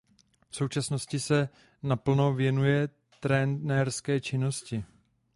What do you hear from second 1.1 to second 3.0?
se naplno věnuje